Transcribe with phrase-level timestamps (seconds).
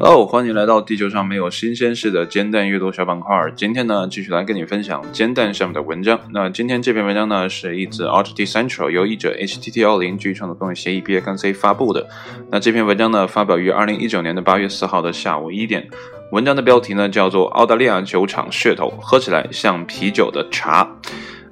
[0.00, 3.50] 哦欢迎来到地球上没有新鲜事的煎蛋阅读小板块。
[3.56, 6.20] 今天呢，继续来跟你分享煎蛋上面的文章。
[6.32, 12.06] 那今天这篇文章呢，是一自 RT Central 由译者 H T T 幺零据创作动协议 B N C 发布的。
[12.50, 15.88] 那这篇文章呢，发表于二零一九年的八月四号的下午一点。
[16.32, 20.84] 文章的标题呢，叫做《澳大利亚酒厂噱头，喝起来像啤酒的茶》。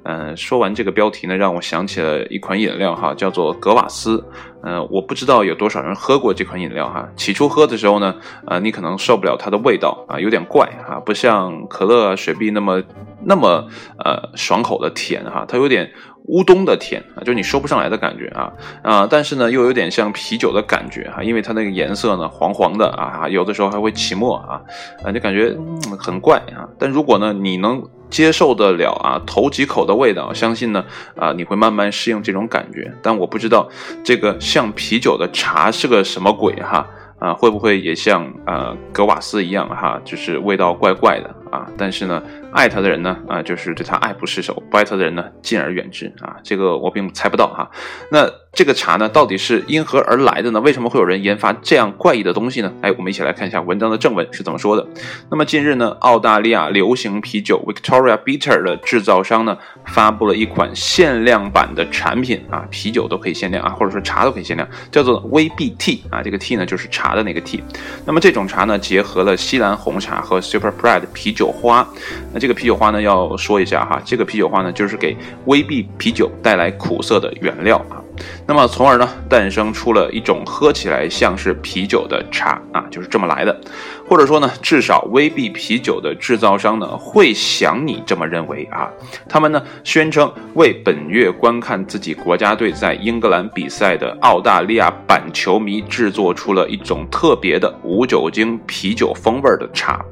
[0.03, 4.23] 嗯，说完这个标题呢，让我想起了一款饮料哈，叫做格瓦斯。
[4.61, 7.07] 嗯，我不知道有多少人喝过这款饮料哈。
[7.15, 8.15] 起初喝的时候呢，
[8.47, 12.81] 呃，你可能受不了它的味道啊，有点怪啊，不像可乐、雪碧那么
[13.25, 13.67] 那么
[14.03, 15.91] 呃爽口的甜哈，它有点
[16.27, 24.61] 乌冬的甜啊，就你说不上来的感觉啊啊，但是呢，又有点像啤酒的感觉哈，因为它那个颜色呢黄黄的啊，有的时候还会起沫啊，
[25.03, 25.55] 啊，就感觉
[25.99, 26.63] 很怪啊。
[26.79, 30.85] 但如果呢，你能接受得了啊，头几口的味道，相信呢，
[31.17, 32.93] 啊，你会慢慢适应这种感觉。
[33.01, 33.67] 但我不知道
[34.03, 36.87] 这个像啤酒的茶是个什么鬼哈，
[37.19, 41.67] 啊，会不会也像呃格瓦斯一样哈，就是味道怪怪的啊？
[41.77, 46.37] 但是呢，爱他的人呢，啊，就是对他爱不释手；不爱他的人呢，敬而远之啊。
[46.43, 47.69] 这个我并猜不到哈。
[48.11, 48.42] 那。
[48.53, 50.61] 这个茶呢，到底是因何而来的呢？
[50.61, 52.71] 为什么会有人研发这样怪异的东西呢？
[52.81, 54.87] 哎，我们一起来看一下文章的正文是怎么说的。
[55.31, 67.63] 那么近日呢，澳大利亚流行啤酒 Victoria Bitter 的制造商呢，发布了一款限量版的产品啊，啤酒都可以限量啊，或者说茶都可以限量，叫做 VBT 啊，这个 T 呢就是茶的那个 T。
[68.05, 71.87] 那么这种茶呢，结合了西兰红茶和 Super Pride 啤酒花。
[72.31, 75.17] 那这个啤酒花呢，要说一下哈，这个啤酒花呢，就是给
[75.47, 78.02] VB 啤酒带来苦涩的原料啊。
[78.45, 83.59] 那么，从而呢，诞生出了一种喝起来像是啤酒的茶啊，就是这么来的。
[84.07, 88.89] 或者说呢，至少威碧啤酒的制造商呢，会想你这么认为啊。
[89.27, 100.03] 他们呢，宣称为本月观看自己国家队在英格兰比赛的澳大利亚版球迷制作出了一种特别的无酒精啤酒风味的茶。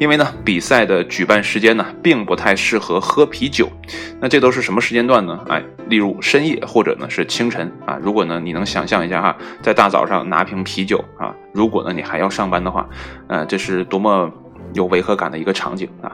[0.00, 3.68] 因为呢，比赛的举办时间呢，并不太适合喝啤酒。
[4.18, 5.38] 那这都是什么时间段呢？
[5.46, 7.98] 哎，例如深夜或者呢是清晨啊。
[8.02, 12.88] 如果呢你能想象一下哈，在大早上拿瓶啤酒啊，如果呢你还要上班的话，
[13.28, 14.32] 呃，这是多么。
[14.72, 16.12] 有违和感的一个场景啊，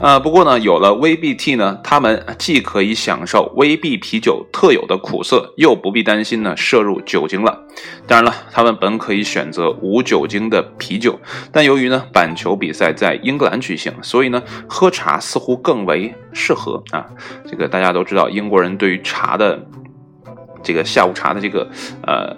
[0.00, 7.66] 呃，不过呢，有了 VBT 呢，他们既可以享受 VB 啤酒特有的苦涩，又不必担心呢摄入酒精了。
[8.06, 11.18] 当然了，他们本可以选择无酒精的啤酒，
[11.52, 17.06] 但由于呢板球比赛在英格兰举行，所以呢喝茶似乎更为适合啊。
[17.46, 19.66] 这个大家都知道，英国人对于茶的
[20.62, 21.68] 这个下午茶的这个
[22.06, 22.36] 呃。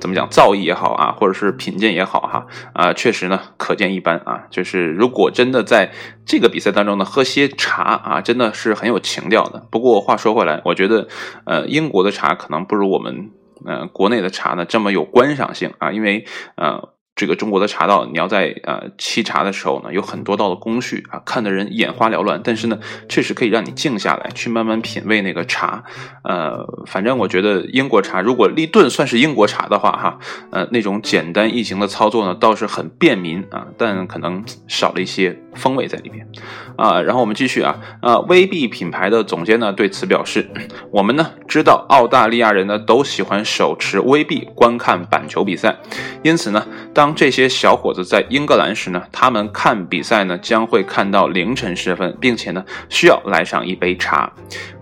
[0.00, 4.44] 怎么讲造诣也好啊，或者是品鉴也好哈啊，确实呢可见一斑啊。
[4.50, 5.92] 就是如果真的在
[6.24, 9.66] 这个比赛当中呢喝些茶啊，真的是很有情调的。
[9.70, 11.08] 不过话说回来，我觉得
[11.44, 13.30] 呃英国的茶可能不如我们
[13.64, 16.24] 呃国内的茶呢这么有观赏性啊，因为
[16.56, 16.95] 呃。
[17.16, 22.38] 这个中国的茶道，你要在呃沏茶的时候呢，有很多道的工序啊，看的人眼花缭乱。
[22.44, 22.78] 但是呢，
[23.08, 25.82] 确实可以让你静下来，去慢慢品味那个茶。
[26.24, 30.18] 呃，反正我觉得英国茶，如果立顿算是英国茶的话，哈，
[30.50, 36.28] 呃，那种简单易行的操作呢，倒是很便民啊，但可能少了一些风味在里面
[36.76, 37.00] 啊。
[37.00, 40.50] 然后我们继续啊，呃，威碧品牌的总监呢对此表示，
[40.90, 45.78] 我们呢知道澳大利亚人呢都喜欢手持威碧观看板球比赛，
[46.22, 54.28] 因此呢，当当这些小伙子在英格兰时呢，他们看比赛呢将会看到凌晨时分，并且呢需要来上一杯茶。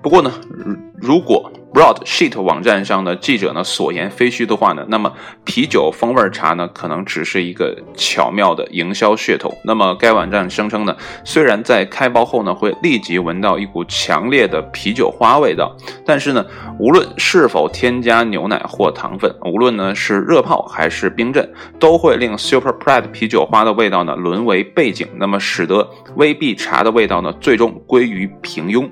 [0.01, 0.33] 不过呢，
[0.97, 5.13] 如果 Broadsheet 网站上的记者呢所言非虚的话呢，那么
[5.43, 9.53] 啤酒风味茶呢可能只是一个巧妙的营销噱头。
[9.65, 15.77] 那么该网站声称呢，虽然在开包后呢会立即闻到一股强烈的啤酒花味道，
[16.07, 16.47] 但是呢，
[16.79, 28.89] 无论是否添加牛奶或糖分，无论呢是热泡还是冰镇，都会令 Super Pride 啤酒花的味道呢沦为背景，那么使得威碧茶的味道呢最终归于平庸。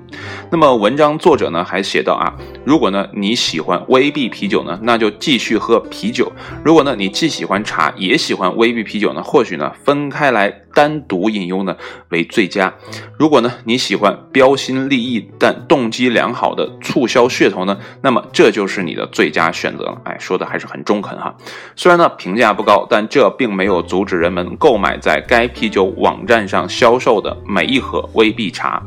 [0.51, 2.35] 那么文章作者呢还写道啊。
[2.65, 6.31] 如如果呢你喜欢威碧啤酒呢，那就继续喝啤酒。
[6.65, 11.77] 如果呢你既喜欢茶也喜欢威碧啤酒呢，或许呢分开来单独饮用呢
[12.09, 12.73] 为最佳。
[13.19, 20.01] 如果呢你喜欢标新立异但动机良好的促销噱头呢，那么这就是你的最佳选择了。
[20.05, 21.31] 哎，说的还是很中肯哈。
[21.75, 28.81] 虽然呢评价不高，但这并没有阻止人们购买在该啤酒网站上销售的每一盒威碧茶。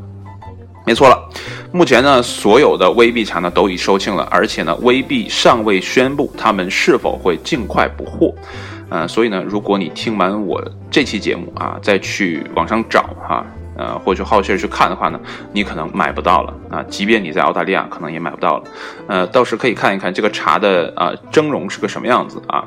[0.85, 1.29] 没错了，
[1.77, 8.35] 目前呢，所有的威碧茶呢都已售罄了，而且呢，威碧尚未宣布他们是否会尽快补货。
[8.89, 10.59] 呃，所以呢，如果你听完我
[10.91, 13.45] 这期节目啊，再去网上找哈，
[13.77, 15.21] 呃，或者去好奇去看的话呢，
[15.53, 16.83] 你可能买不到了啊。
[16.85, 18.65] 即便你在澳大利亚，可能也买不到了。
[19.07, 22.65] 呃，倒是可以看一看这个茶的啊蒸容是个什么样子啊。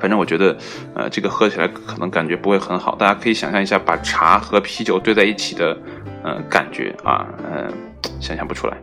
[0.00, 0.56] 反正我觉得，
[0.94, 2.94] 呃，这个喝起来可能感觉不会很好。
[2.94, 5.76] 大家可以想象一下，把茶和啤酒兑在一起的，
[6.22, 7.87] 呃，感觉啊，嗯。
[8.20, 8.76] 想象不出来，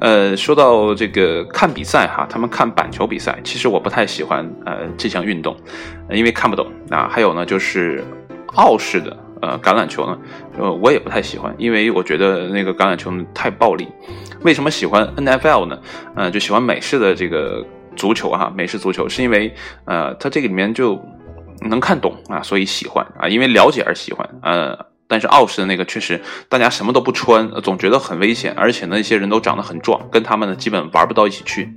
[0.00, 5.56] 呃，说到这个看比赛哈，他们看板球比赛，其实我不太喜欢呃这项运动，
[6.10, 7.08] 因为看不懂啊。
[7.10, 8.04] 还有呢，就是
[8.54, 10.18] 澳式的呃橄榄球呢，
[10.58, 13.88] 呃我也不太喜欢，因为我觉得那个橄榄球太暴力。
[14.42, 15.78] 为什么喜欢 NFL 呢？
[16.16, 19.54] 呃，就喜欢美式的这个足球哈，美式足球是因为
[19.84, 21.00] 呃它这个里面就
[21.68, 24.91] 能看懂啊，所以喜欢啊，因为了解而喜欢呃。
[25.12, 26.18] 但是奥斯的那个确实，
[26.48, 31.76] 大家什么都不穿，总觉得很危险，而且那些人都长得很壮，跟他们呢基本玩不到一起去，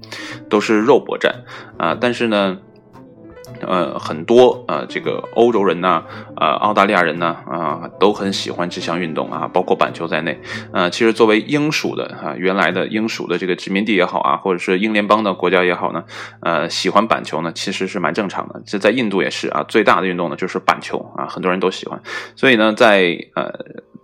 [0.49, 1.43] 都是肉搏战
[1.77, 1.97] 啊。
[1.99, 2.59] 但是呢。
[3.61, 6.03] 呃，很多呃，这个欧洲人呢，
[6.35, 10.39] 呃，澳大利亚人呢，啊，都很喜欢这项运动啊，包括板球在内。
[10.71, 16.03] 呃，其实作为英属的啊，原来的英属的这个殖民地也好啊，或者是英联邦的国家也好呢，
[16.41, 18.61] 呃，喜欢板球呢，其实是蛮正常的。
[18.65, 22.01] 这在印度也是啊，最大的运动呢就是板球啊，很多人都喜欢。
[22.35, 23.51] 所以呢，在呃。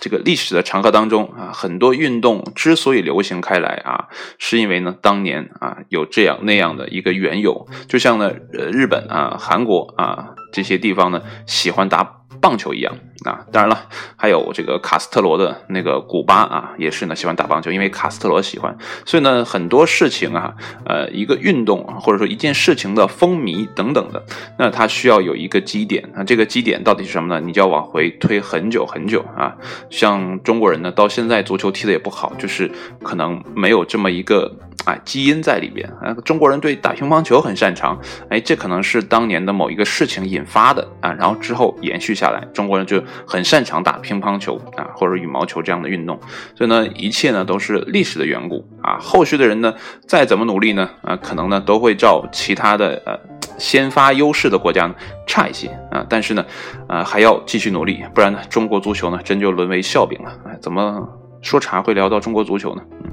[0.01, 12.17] 这个历史的长河当中啊，很多运动之所以流行开来啊，是因为呢，当年啊有这样那样的一个缘由，就像呢，呃，日本啊、韩国啊这些地方呢，喜欢打。
[12.41, 18.75] 棒球一样啊，当然了，还有这个卡斯特罗的那个古巴啊，也是呢喜欢打棒球，因为卡斯特罗喜欢，
[19.05, 24.23] 所以呢很多事情啊，呃一个运动或者说一件事情的风靡等等的，
[24.57, 27.39] 那它需要有一个基点那，这个基点到底是什么呢？
[27.45, 29.55] 你就要往回推很久很久啊，
[29.89, 32.71] 像中国人呢到现在足球踢的也不好，就是
[33.03, 34.51] 可能没有这么一个。
[34.83, 46.19] 啊，基因在里边啊，中国人对打乒乓球很擅长，哎，这可能是当年的某一个事情引发的啊，然后之后延续下来，中国人就很擅长打乒乓球啊，或者羽毛球这样的运动，
[46.55, 49.73] 所以呢，一切呢都是历史的缘故啊，后续的人呢
[50.07, 53.19] 再怎么努力呢啊，可能呢都会照其他的呃
[53.57, 54.95] 先发优势的国家呢
[55.27, 56.45] 差一些啊，但是呢，
[56.87, 61.07] 啊还要继续努力，不然呢中国足球呢真就沦为笑柄了，哎，怎么
[61.41, 62.81] 说茶会聊到中国足球呢？
[63.03, 63.11] 嗯。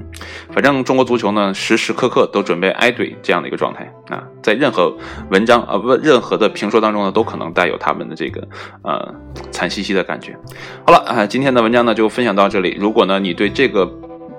[0.51, 4.95] 反正中国足球呢，时时刻刻都准备挨怼这样的一个状态啊，在任何
[5.29, 8.45] 文章啊不任何的评说当中呢，都可能带有他们的这个
[8.83, 9.13] 呃
[9.51, 10.35] 惨兮兮的感觉。
[10.85, 12.75] 好了啊，今天的文章呢就分享到这里。
[12.79, 13.85] 如果呢你对这个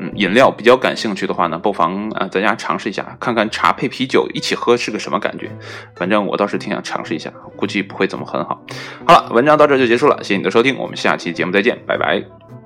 [0.00, 5.50] 嗯饮料比较感兴趣的话呢，不妨啊在家尝试一下，看看茶配啤酒一起喝是个什么感觉。
[5.94, 8.60] 反正我倒是挺想尝试一下，估计不会怎么很好。
[9.06, 12.59] 好了，文章到这就结束了，谢谢你的收听，我们下期节目再见，拜拜。